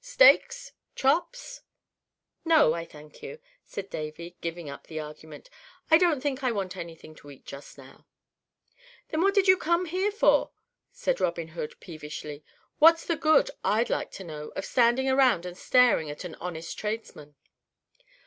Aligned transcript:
Steaks? 0.03 0.71
Chops?" 0.95 1.61
"No, 2.43 2.73
I 2.73 2.85
thank 2.85 3.21
you," 3.21 3.37
said 3.63 3.91
Davy, 3.91 4.35
giving 4.41 4.67
up 4.67 4.87
the 4.87 4.99
argument. 4.99 5.47
"I 5.91 5.99
don't 5.99 6.21
think 6.21 6.43
I 6.43 6.51
want 6.51 6.75
anything 6.75 7.13
to 7.13 7.29
eat 7.29 7.45
just 7.45 7.77
now." 7.77 8.07
"Then 9.09 9.21
what 9.21 9.35
did 9.35 9.47
you 9.47 9.57
come 9.57 9.85
here 9.85 10.09
for?" 10.11 10.49
said 10.91 11.21
Robin 11.21 11.49
Hood, 11.49 11.79
peevishly. 11.79 12.43
"What's 12.79 13.05
the 13.05 13.15
good, 13.15 13.51
I'd 13.63 13.91
like 13.91 14.09
to 14.13 14.23
know, 14.23 14.47
of 14.55 14.65
standing 14.65 15.07
around 15.07 15.45
and 15.45 15.55
staring 15.55 16.09
at 16.09 16.23
an 16.23 16.33
honest 16.39 16.79
tradesman?" 16.79 17.35